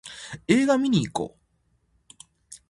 [0.47, 1.37] 映画見にいこ
[2.09, 2.15] う